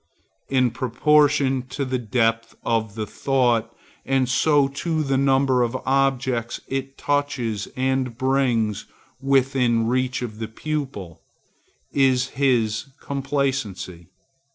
In 0.49 0.71
proportion 0.71 1.61
to 1.69 1.85
the 1.85 1.99
depth 1.99 2.55
of 2.63 2.95
the 2.95 3.05
thought, 3.05 3.71
and 4.03 4.27
so 4.27 4.67
to 4.67 5.03
the 5.03 5.15
number 5.15 5.61
of 5.61 5.73
the 5.73 5.81
objects 5.85 6.59
it 6.67 6.97
touches 6.97 7.67
and 7.77 8.17
brings 8.17 8.87
within 9.21 9.85
reach 9.85 10.23
of 10.23 10.39
the 10.39 10.47
pupil, 10.47 11.21
is 11.93 12.29
his 12.29 12.85
complacency. 12.99 14.07